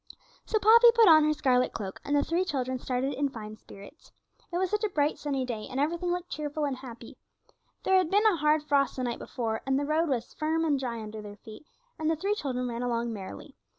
[0.47, 4.11] So Poppy put on her scarlet cloak, and the three children started in fine spirits.
[4.51, 7.17] It was such a bright, sunny day, and everything looked cheerful and happy.
[7.83, 10.79] There had been a hard frost the night before, and the road was firm and
[10.79, 11.67] dry under their feet,
[11.99, 13.55] and the three children ran along merrily.